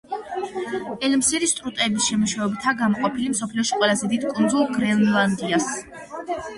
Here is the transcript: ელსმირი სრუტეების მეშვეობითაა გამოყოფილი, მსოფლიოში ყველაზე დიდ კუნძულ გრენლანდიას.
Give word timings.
ელსმირი 1.07 1.49
სრუტეების 1.51 2.09
მეშვეობითაა 2.23 2.75
გამოყოფილი, 2.81 3.31
მსოფლიოში 3.37 3.79
ყველაზე 3.83 4.13
დიდ 4.17 4.29
კუნძულ 4.35 4.69
გრენლანდიას. 4.77 5.75